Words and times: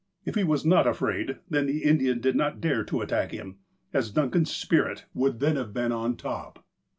If 0.25 0.33
he 0.33 0.43
was 0.43 0.65
not 0.65 0.87
afraid, 0.87 1.37
then 1.47 1.67
the 1.67 1.83
Indian 1.83 2.21
did 2.21 2.35
not 2.35 2.59
dare 2.59 2.83
to 2.85 3.01
attack 3.01 3.29
him, 3.29 3.57
as 3.93 4.09
Duncan's 4.09 4.49
"spirit" 4.49 5.05
would 5.13 5.39
then 5.39 5.57
have 5.57 5.75
been 5.75 5.91
on 5.91 6.17
top. 6.17 6.65